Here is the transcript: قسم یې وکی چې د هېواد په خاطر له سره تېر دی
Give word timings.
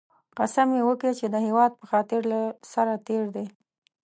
قسم 0.37 0.67
یې 0.77 0.81
وکی 0.87 1.11
چې 1.19 1.25
د 1.33 1.35
هېواد 1.45 1.71
په 1.79 1.85
خاطر 1.91 2.21
له 2.31 2.41
سره 2.73 2.93
تېر 3.07 3.25
دی 3.35 3.45